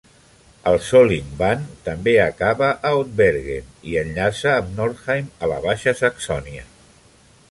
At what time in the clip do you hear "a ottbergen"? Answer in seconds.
2.91-3.69